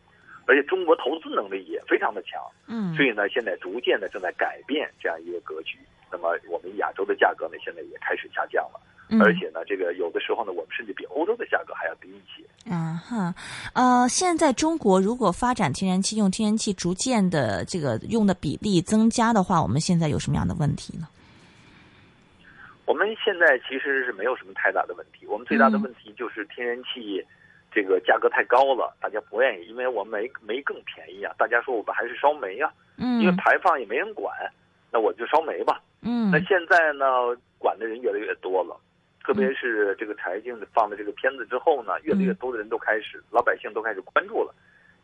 [0.47, 5.79] 而且中国投资能力也非常的强，嗯，所以呢，现在逐渐的正在改变这样一个格局。
[6.13, 12.45] 那么我们亚洲的价格呢，现在也开始下降了，嗯而且呢，这个有的时候呢，我们甚至比欧洲的价格还要低一些。
[12.71, 13.35] 啊哈，
[13.75, 21.09] 呃，现在中国如果发展天然气，用天然气逐渐的这个用的比例增加的话，我们现在有什么样的问题呢？
[22.85, 27.25] 我们现在其实是没有什么太大的问题，我们最大的嗯问题就是天然气
[27.73, 34.35] 这个价格太高了，大家不愿意，因为我们煤煤更便宜啊，大家说我们还是烧煤啊、嗯因为排放也没人管，
[34.93, 35.81] 那我就烧煤吧。
[36.03, 37.07] 嗯那现在呢，
[37.59, 38.77] 管的人越来越多了，
[39.31, 44.53] 特别是这个柴静放的这个片子之后呢，越来越多的人都开始，老百姓都开始关注了。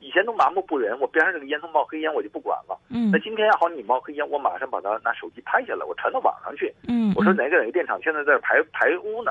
[0.00, 2.76] 以前都麻木不仁，我边上这个烟囱冒黑烟我就不管了。
[2.90, 6.74] 嗯那今天好，你冒黑烟，我马上把它拿手机拍下来，我传到网上去。
[6.88, 9.30] 嗯，我说哪个哪个电厂现在在排排污呢？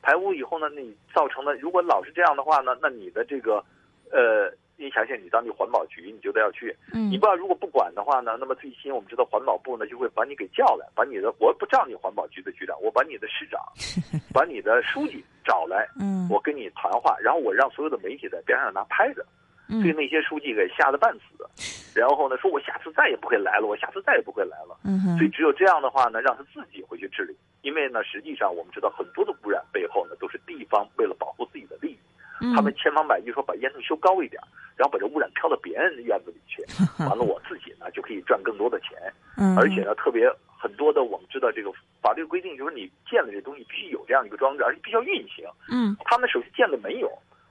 [0.00, 3.64] 排污以后呢，你造成了，如果老是这样的话呢，那你的这个，
[4.12, 6.74] 呃，你想想，你当地环保局，你就得要去。
[6.92, 13.60] 嗯你不要如果不管的话呢，那么最新我们知道环保部呢就会把你给叫来，把你的我不叫你环保局的局长，我把你的市长，
[14.32, 19.24] 把你的书记找来，嗯我跟你谈话，然后我让所有的媒体在边上拿拍子，
[19.68, 24.78] 嗯对那些书记给吓得半死，然后呢说我下次再也不会来了，我下次再也不会来了。
[24.84, 27.34] 嗯所以只有这样的话呢，让他自己回去治理。
[27.62, 32.15] 因为呢，实际上我们知道很多的污染背后呢，都是地方为了保护自己的利益，嗯
[32.54, 34.40] 他们千方百计说把烟囱修高一点，
[34.76, 36.62] 然后把这污染飘到别人的院子里去，
[37.04, 38.90] 完了我自己呢就可以赚更多的钱。
[39.38, 40.26] 嗯而且呢，特别
[40.58, 41.70] 很多的我们知道这个
[42.00, 45.44] 法律规定，就是你建了这东西必须有这样一个装置，而且必须要运行。
[45.70, 47.10] 嗯他们首先建了没有？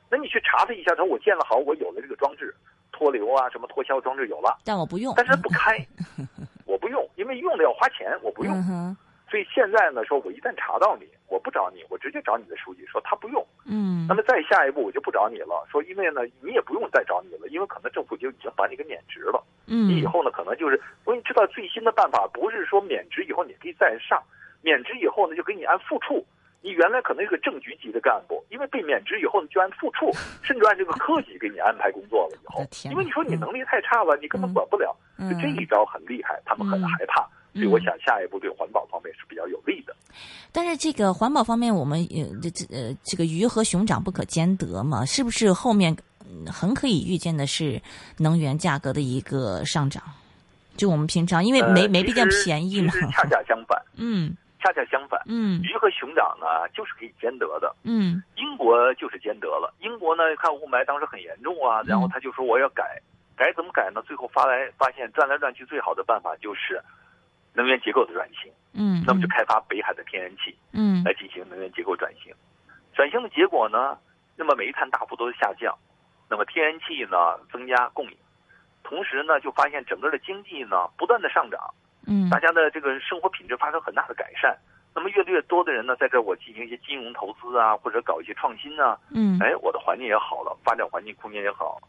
[0.09, 2.53] 那你去查他一下，他说我建了好，我有了这个装置，
[2.91, 5.77] 脱硫啊什么脱硝装置有了，但我不用，但是他不开，
[6.65, 8.53] 我不用，因为用的要花钱，我不用。
[9.29, 13.45] 所以现在呢，说我一旦查到你，我不找你，我直接找你的书记，说他不用。
[13.65, 19.43] 嗯那么再下一步我就不找你了，说因为呢，你也不用再找你了，因为可能政府就已经把你给免职了。
[19.67, 24.21] 嗯你以后呢，可能就是我给你知道最新的办法，不是说免职以后你可以再上，
[24.61, 26.23] 免职以后呢就给你按副处。
[26.61, 30.11] 你原来可能是个正局级的干部，因为被免职以后，你就按副处，
[30.41, 34.95] 甚至按这个科级给你安排工作了以后因为你说你嗯能力太差了，你根本管不了。
[35.19, 39.95] 嗯就这一招很厉害，他们很嗯害怕，所以我想下一步对环保方面是比较有利的。
[40.51, 47.81] 但是这个环保方面，我们呃这这呃这个鱼和熊掌不可兼得嘛，是不是后面嗯很可以预见的是
[48.17, 50.03] 能源价格的一个上涨？
[50.77, 57.73] 就我们平常因为没呃煤比较便宜嘛恰恰相反，嗯恰恰相反，嗯鱼和熊掌呢就是可以兼得的。
[57.83, 59.73] 嗯英国就是兼得了。
[59.79, 62.83] 英国呢，看雾霾当时很严重啊，然后他就说我要改，
[63.37, 64.01] 改怎么改呢？
[64.07, 66.81] 最后发来发现转来转去，最好的办法就是
[67.55, 71.01] 能源结构的转型，嗯，那么就开发北海的天然气嗯。
[71.03, 72.33] 来进行能源结构转型。
[72.93, 73.97] 转型的结果呢，
[74.35, 75.73] 那么煤炭大幅度的下降，
[76.29, 77.17] 那么天然气呢
[77.51, 78.17] 增加供应，
[78.83, 81.73] 同时呢就发现整个的经济呢不断的上涨，
[82.05, 82.29] 嗯。
[82.29, 84.57] 大家的这个生活品质发生很大的改善。
[84.93, 89.37] 那么越来越多的人呢，在这儿我进行一些金融投资啊，或者搞一些创新啊，嗯。
[89.39, 91.81] 哎，我的环境也好了，发展环境空间也好。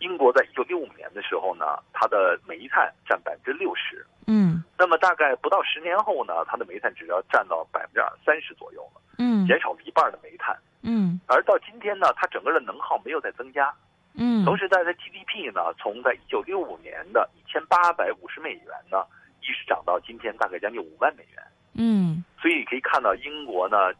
[0.00, 4.49] 英国在一九六五年的时候呢，它的煤炭占百分之六十，嗯
[4.80, 10.56] 那么大概不到十年后呢，它的煤炭只要占到百分之二三十左右了，嗯减少了一半的煤炭。
[10.82, 13.70] 嗯而到今天呢，它整个的能耗没有再增加，
[14.14, 19.04] 嗯同时它的 GDP 呢，从在一九六五年的一千八百五十美元呢，
[19.42, 21.44] 一直涨到今天大概将近五万美元。
[21.74, 23.92] 嗯所以可以看到英国呢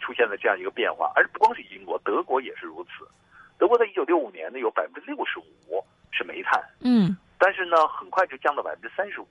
[0.00, 3.06] 出现了这样一个变化，而不光是英国，德国也是如此。
[3.58, 9.28] 德国在一九六五年呢有百分之六十五是煤炭，嗯但是呢很快就降到百分之三十五，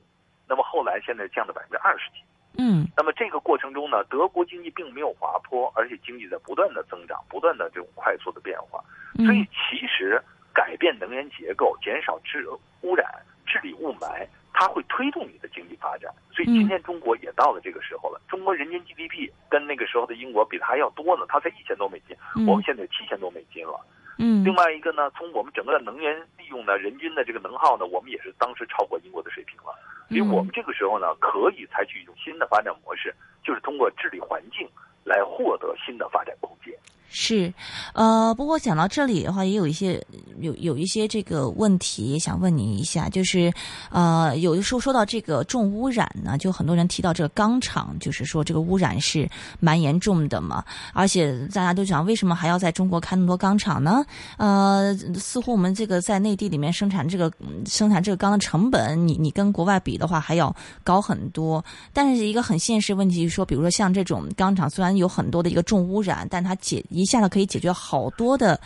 [0.51, 2.17] 那么后来现在降到百分之二十几。
[2.57, 8.83] 嗯那么这个过程中呢，德国经济并没有滑坡，而且经济在不断的增长，不断的这种快速的变化。
[9.15, 10.21] 所以嗯其实
[10.53, 12.45] 改变能源结构，减少治
[12.81, 13.09] 污染、
[13.45, 16.13] 治理雾霾，它会推动你的经济发展。
[16.35, 18.19] 所以今天中国也到了这个时候了。
[18.27, 23.79] 中国人均 GDP 跟那个时候的英国比，它还要多呢，它才一千多美金，嗯我们现在七千多美金了。
[24.17, 29.73] 嗯另外一个呢，从我们整个的能源利用呢，人均的这个能耗呢，我们也是当时超过英国的水平了。
[30.09, 34.67] 所以我们这个时候呢，可以采取一种新的发展模式，就是通过治理环境
[35.03, 36.73] 来获得新的发展空间。
[37.13, 37.53] 是，
[37.93, 40.01] 呃，不过讲到这里的话，也有一些
[40.41, 43.51] 有有一些这个问题想问您一下，就是
[43.89, 54.03] 呃，有的时候说到这个重污染呢，就很多人提到这个钢厂，就是说这个污染是蛮严重的嘛，而且大家都讲为什么还要在中国开那么多钢厂呢？
[54.37, 57.31] 呃，似乎我们这个在内地里面生产这个
[57.65, 61.63] 生产这个钢的成本，你你跟国外比的话还要高很多。
[61.93, 68.59] 但是一个很现实问题就是说，比如说像这种钢厂，虽然有很多的一个重污染，但它解一下子可以解决好多的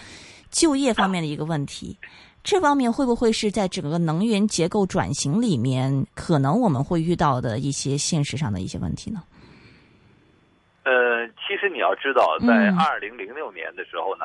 [0.56, 2.00] 就业方面的一个问题，
[2.41, 9.22] 这方面会不会是在整个能源结构转型里面，可能我们会遇到的一些现实上的一些问题呢？
[10.86, 14.24] 呃，其实你要知道，在二零零六年的时候呢，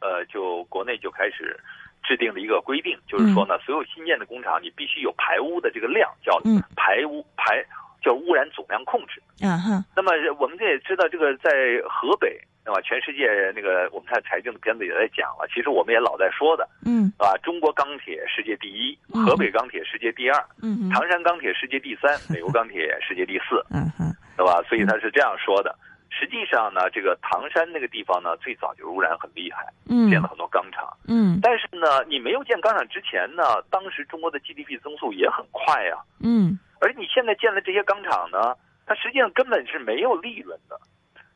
[0.00, 1.54] 呃，就国内就开始
[2.02, 6.40] 制定了一个规定，就是说呢，所有新建的工厂你必须有排污的这个量，叫
[6.76, 7.62] 排污排
[8.02, 9.22] 叫污染总量控制。
[9.42, 9.84] 嗯哼。
[9.94, 11.50] 那么我们这也知道，这个在
[11.90, 12.40] 河北。
[12.68, 12.80] 对吧？
[12.82, 24.60] 全世界那个我们看财经的片子也在讲了，其实我们也老在说的，嗯，啊，中国钢铁世界第一，河北钢铁世界第二，嗯，唐山钢铁世界第三，美国钢铁世界第四，嗯哼，对吧？
[24.68, 25.74] 所以他是这样说的。
[26.10, 38.54] 实际上呢，这个唐山那个地方呢，最早就污染很厉害，嗯，建了很多钢厂，嗯，但是呢，你没有建钢厂之前呢，当时中国的 GDP 增速也很快呀，嗯，而你现在建了这些钢厂呢，
[38.84, 40.78] 它实际上根本是没有利润的。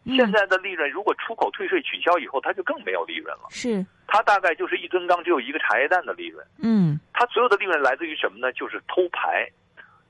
[0.05, 3.47] 现在的利润，如果出口退税取消以后，它就更没有利润了。
[3.51, 6.45] 是，它大概就是一吨钢只有一个茶叶蛋的利润。
[6.59, 8.53] 嗯，它所有的利润来自于什么呢？
[8.53, 9.49] 就是偷排。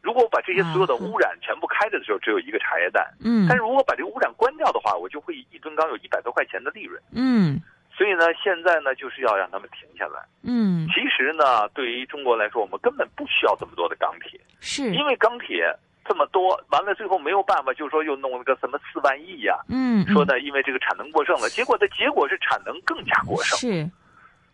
[0.01, 3.07] 如果我把这些所有的污染全部开着的时候，只有一个茶叶蛋。
[3.23, 7.01] 嗯，但是如果把这个污染关掉的话，我就会一吨钢有一百多块钱的利润。
[7.15, 7.61] 嗯，
[7.95, 10.21] 所以呢，现在呢，就是要让他们停下来。
[10.43, 15.73] 嗯，其实呢，对于中国来说，我们根本不需要这么多的钢铁，是因为钢铁。
[16.13, 19.59] 这么多，完了最后没有办法，就说又弄了个什么四万亿呀？
[19.71, 23.57] 嗯，说呢，因为这个产能过剩了，结果的结果是产能更加过剩。
[23.59, 23.89] 是，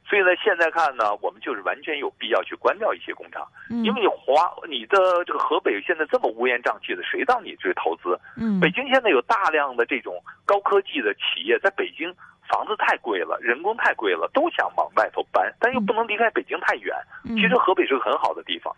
[0.08, 8.16] 所以呢，现在看呢，我们就是完全有必要去关掉一些工厂，嗯因为你华你的这个河北现在这么乌烟瘴气的，谁到你这投资？
[8.36, 10.14] 嗯，北京现在有大量的这种
[10.46, 12.14] 高科技的企业，在北京
[12.48, 16.94] 房子太贵了，人工太贵了，都想往外头搬，但又不能离开北京太远。
[17.24, 18.72] 嗯其实河北是个很好的地方。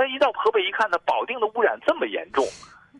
[0.00, 2.42] 但一到河北一看呢，保定的污染这么严重，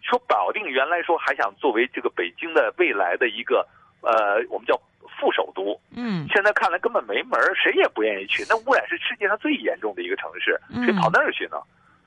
[0.02, 3.66] 说保定原来说还想作为这个北京的未来的一个
[4.02, 4.78] 呃，我们叫
[5.18, 8.44] 副首都，嗯，现在看来根本没门谁也不愿意去。
[8.50, 11.56] 那污染是世界上最严重的一个城市，谁跑那儿去呢？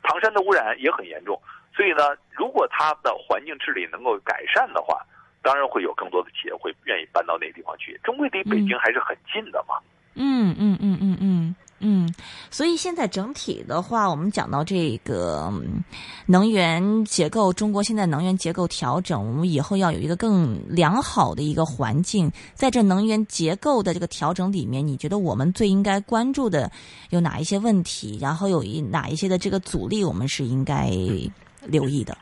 [0.04, 1.42] 唐山的污染也很严重，
[1.76, 5.02] 所以呢，如果它的环境治理能够改善的话，
[5.42, 8.00] 当然会有更多的企业会愿意搬到那个地方去。
[8.04, 9.74] 中国离北京还是很近的嘛。
[10.14, 11.56] 嗯嗯嗯嗯嗯。
[11.86, 12.10] 嗯，
[12.50, 15.52] 所以现在整体的话，我们讲到这个
[16.26, 22.32] 能源结构，中国现在能源结构调整，我们以后要有一个更良好的一个环境。
[22.54, 26.72] 在这能源结构的这个调整里面，你觉得我们最应该关注的
[27.10, 28.18] 有哪一些问题？
[28.22, 30.90] 然后有一哪一些的这个阻力，我们是应该
[31.64, 32.18] 留意的？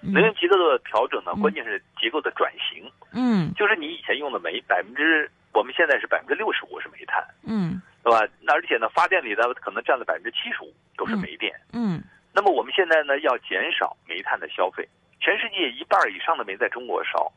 [0.00, 2.90] 能源结构的调整呢，关键是结构的转型。
[3.12, 5.30] 嗯，就是你以前用的煤百分之。
[5.52, 8.26] 我们现在是百分之六十五是煤炭，嗯，对吧？
[8.40, 12.02] 那而且呢，发电里呢可能占了百分之七十五都是煤电，嗯。
[12.34, 14.88] 那么我们现在呢要减少煤炭的消费，
[15.20, 17.30] 全世界一半以上的煤在中国烧，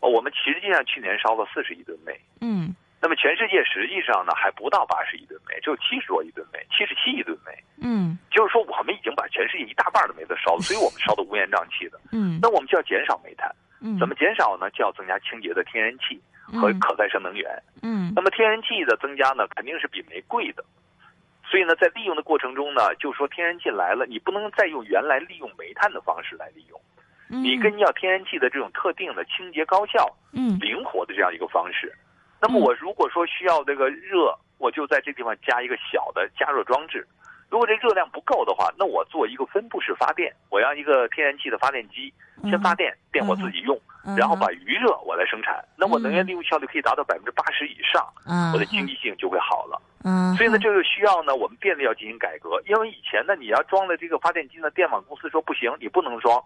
[0.00, 2.74] 我们实际上去年烧了四十亿吨煤，嗯。
[3.02, 8.18] 那么全世界实际上呢还不到八十亿吨煤，只有七十多亿吨煤，七十七亿吨煤，嗯。
[8.30, 12.38] 就是说我们已经把全世界一大半的煤都烧了， 所以我们烧的乌烟瘴气的，嗯。
[12.40, 13.98] 那我们就要减少煤炭，嗯。
[13.98, 14.70] 怎么减少呢？
[14.70, 16.20] 就要增加清洁的天然气。
[16.52, 20.64] 和可再生能源，嗯，那么天然气的增加呢，肯定是比煤贵的，
[21.44, 26.80] 所以呢，在利用的过程中呢，就说天然气来了，你不能再用原来利用煤炭的方式来利用，
[27.28, 31.94] 你更要天然气的这种特定的清洁高效、嗯，灵活的这样一个方式。
[32.40, 37.06] 那么我如果说需要这个热，我就在这地方加一个小的加热装置。
[37.50, 42.12] 如果这热量不够的话，那我做一个分布式发电，我让一个天然气的发电机
[42.44, 43.76] 先发电，电我自己用，
[44.16, 48.06] 然后把余热我来生产，那我能源利用效率可以达到百分之八十以上，
[48.54, 49.82] 我的经济性就会好了。
[50.04, 56.42] 嗯，所以呢，这就需要呢，我们电力要进行改革，因为以前呢，你要装了这个发电机呢，电网公司说不行，你不能装。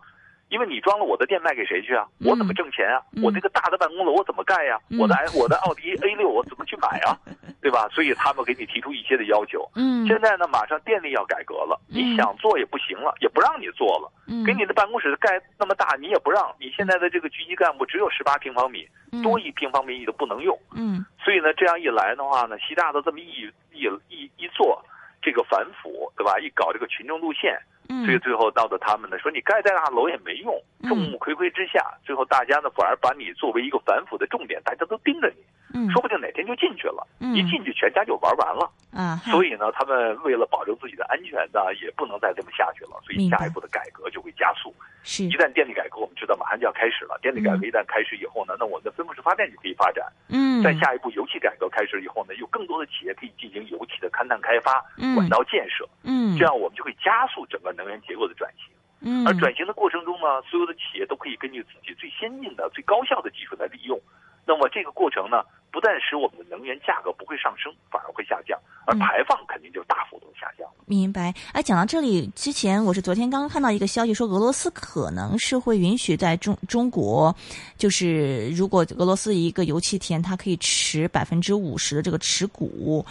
[0.48, 2.07] 因为你装了我的店卖给谁去啊？
[2.24, 3.00] 我怎么挣钱啊？
[3.22, 4.78] 我这个大的办公楼我怎么盖呀？
[4.98, 7.16] 我的我的奥迪 A 六我怎么去买啊？
[7.61, 7.88] 对吧？
[7.88, 9.66] 所以他们给你提出一些的要求。
[9.74, 14.12] 嗯，现在呢，马上电力要改革了，你想做也不行了，也不让你做了。
[14.29, 16.54] 嗯，给你的办公室盖那么大，你也不让。
[16.60, 18.87] 你现在的这个局级干部只有十八平方米，
[19.23, 20.58] 多一平方米你都不能用。
[20.77, 24.85] 嗯，所以呢，这样一来的话呢，习大大这么一一一一做。
[25.23, 26.38] 这个反腐，对吧？
[26.38, 27.73] 一搞这个群众路线，嗯
[28.04, 30.58] 所以最后闹得他们呢说你盖在大楼也没用，
[30.88, 35.42] 众目睽睽之下，最后大家呢反而把你作为一个反腐的重点，大家都盯着你，
[35.75, 38.70] 嗯说不定哪天就进去了，嗯一进去全家就玩完了。
[38.94, 44.72] 啊，所以呢，他们为了保证自己的安全呢，也不能再这么下去了，所以下一步的改革就会加速。
[45.02, 47.18] 是一旦电力改革，我们知道马上就要开始了。
[47.20, 50.06] 电力改革嗯一旦开始以后呢，那我们的分布式发电就可以发展。
[50.31, 58.72] 嗯在下一步，油气改革开始以后呢，有更多的企业可以进行油气的勘探开发、嗯管道建设，嗯这样我们就会加速整个能源结构的转型。
[59.06, 64.00] 嗯而转型的过程中呢，所有的企业都可以根据自己最先进的、最高效的技术来利用。
[64.47, 65.42] 那么这个过程呢，
[65.73, 70.69] 不但使我们的能源价格不会上升，反而会下降，而嗯排放肯定就大幅度下降。
[70.87, 71.35] 明白。
[71.53, 77.35] 哎，讲到这里之前，我是昨天刚刚看到一个消息，说俄罗斯可能是会允许在中中国，
[77.79, 83.05] 就是如果俄罗斯一个油气田，它可以持百分之五十的这个持股，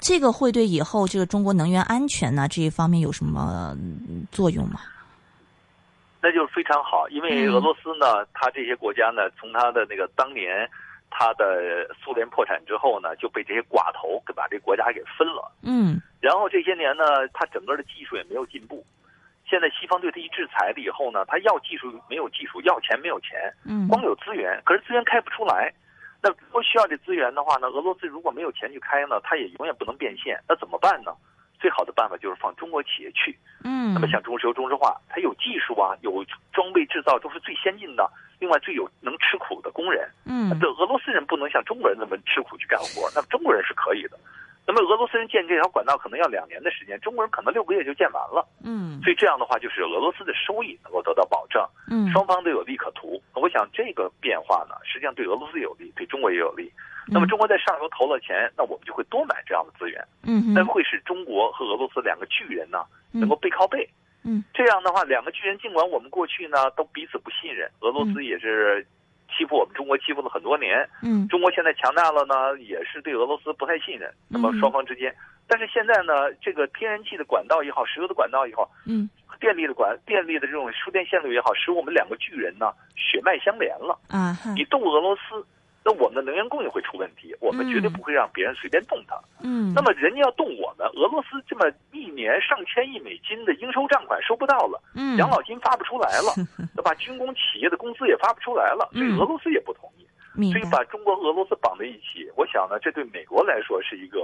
[0.00, 4.80] 这个会对以后这个中国能源安全呢这一方面有什么嗯作用吗？
[6.22, 10.68] 那就是非常好，因为嗯俄罗斯呢，它这些国家呢，从它的那个当年
[11.10, 15.50] 它的苏联破产之后呢，就被这些寡头给把这国家给分了。
[15.62, 18.84] 嗯然后这些年呢，它整个的技术也没有进步。
[19.48, 25.72] 现在西方对它一制裁了以后呢，它要技术没有技术，要钱没有钱，嗯光有资源，可是资源开不出来。
[26.22, 30.38] 那如果需要这资源的话呢，俄罗斯如果没有钱去开呢，它也永远不能变现。
[30.46, 31.12] 那怎么办呢？
[31.60, 33.38] 最好的办法就是放中国企业去。
[33.62, 40.08] 嗯，那么像中石油、中石化，它有技术啊，有装备制造都是最先进的，另外最有能吃苦的工人。
[40.24, 44.18] 嗯这俄罗斯人不能像中国人那么吃苦去干活，那么中国人是可以的。
[44.70, 48.46] 那么俄罗斯人建这条管道可能要两年的时间，中国人可能六个月就建完了。
[48.62, 51.60] 嗯所以这样的话，就是俄罗斯的收益能够得到保证，
[51.90, 53.20] 嗯双方都有利可图。
[53.34, 56.70] 我想这个变化呢，实际上对俄罗斯有利，对中国也有利。
[57.08, 63.88] 那么中国在上游投了钱，那我们就会多买这样的资源，嗯哼那会使中国和俄罗斯两个巨人呢能够背靠背。
[64.22, 68.86] 嗯这样的话，两个巨人尽管我们过去呢都彼此不信任，俄罗斯也是
[69.36, 74.12] 欺负我们中国欺负了很多年，嗯中国现在强大了呢，也是对俄罗斯不太信任。
[74.28, 75.14] 那么嗯双方之间，
[75.46, 79.08] 但是现在呢，这个天然气的管道也好，石油的管道也好，嗯
[79.40, 83.98] 电力的管电力的这种输电线路也好，使我们两个巨人呢血脉相连了。
[84.08, 85.44] 啊哈你动俄罗斯，
[85.82, 89.16] 那我们的能源供应会出问题，我们绝对不会让别人随便动它。
[89.42, 96.34] 嗯那么人家要动我们，俄罗斯这么一年上千亿美金的应收账款收不到了，嗯养老金发不出来了，
[96.76, 96.94] 对吧？
[96.96, 100.06] 军工企业的工资也发不出来了，所以嗯俄罗斯也不同意。
[100.52, 104.18] 所以把中国和俄罗斯绑在一起，我想呢，这对美国来说是一个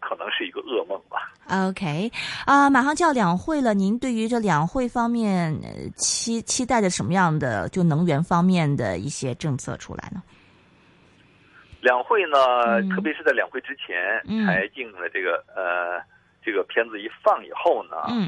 [0.00, 1.32] 可能是一个噩梦吧。
[1.68, 2.10] OK，
[2.44, 10.20] 啊、马上就要两会了，您对于这两会方面呃期期待着什么样的就能源方面的一些政策出来呢？
[11.86, 12.38] 两会呢，
[12.82, 16.02] 嗯特别是在两会之前，嗯柴静的这个呃
[16.42, 18.26] 这个片子一放以后呢，嗯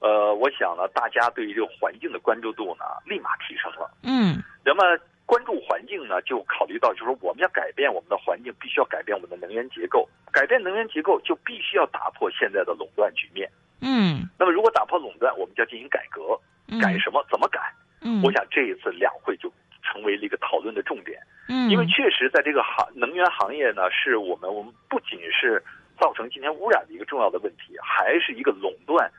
[0.00, 3.90] 呃，我想呢，大家对于这个环境的关注度呢，立马提升了。
[4.02, 4.82] 嗯那么
[5.24, 10.06] 关注环境呢，就考虑到就是说我们要改变我们的环境，必须要改变我们的能源结构。
[10.30, 13.50] 改变能源结构，就必须要打破现在的垄断局面。
[13.80, 16.38] 嗯那么如果打破垄断，我们就要进行改革。
[16.68, 17.24] 嗯，改什么？
[17.30, 17.58] 怎么改？
[18.02, 19.50] 嗯，我想这一次两会就
[19.88, 21.18] 成为了一个讨论的重点。
[21.48, 25.62] 嗯，因为确实在这个行能源行业呢，是我们我们不仅是
[25.98, 29.10] 造成今天污染的一个重要的问题，还是一个垄断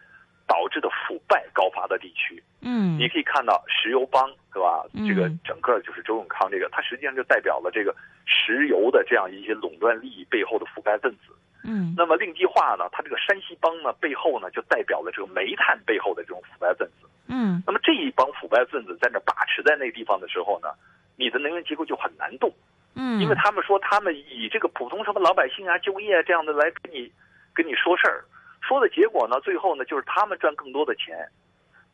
[0.49, 2.43] 导致的腐败高发的地区。
[2.61, 4.83] 嗯你可以看到石油帮，对吧？
[4.93, 7.95] 嗯这个整个就是周永康这个，他实际上就代表了这个
[8.25, 11.31] 石油的这样一些垄断利益背后的腐败分子。
[11.63, 17.07] 嗯那么令计划呢，它这个山西帮呢背后呢，就代表了这个煤炭背后的这种腐败分子。
[17.27, 20.69] 嗯那么这一帮腐败分子在那把持在那个地方的时候呢，
[21.15, 22.51] 你的能源结构就很难动。
[22.95, 27.09] 嗯，因为他们说他们以这个普通什么老百姓啊、就业啊这样的来跟你
[27.53, 28.25] 跟你说事儿，
[28.61, 31.15] 说的结果呢，最后呢就是他们赚更多的钱。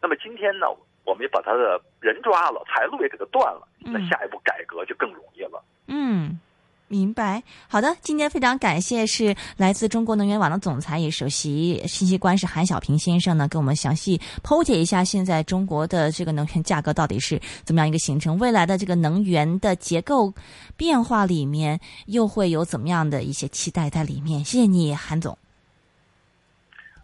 [0.01, 0.67] 那么今天呢，
[1.05, 5.63] 我们也把他的人抓了，财路也给他断了，那嗯下一步改革就更容易了。
[5.87, 6.39] 嗯。
[6.87, 20.31] 明白，好的，今天非常感谢是来自中国能源网的总裁也首席信息官是韩小平先生呢，给我们详细剖解一下现在中国的这个能源价格到底是怎么样一个形成，未来的这个能源的结构
[20.77, 24.45] 变化里面又会有怎么样的一些期待在里面。
[24.45, 25.35] 谢谢你，韩总。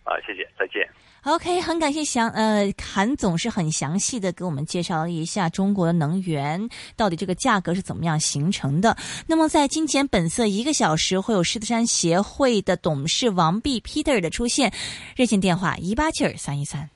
[0.03, 0.87] 啊，谢谢，再见。
[1.23, 8.97] OK，很感谢详呃韩总是很详细的给我们介绍了一下中国的能源到底这个价格是怎么样形成的。
[9.27, 14.73] 那么在金钱本色一个小时会有狮子山协会的董事王弼 Peter 的出现，
[15.15, 16.89] 热线电话一八七二三一三。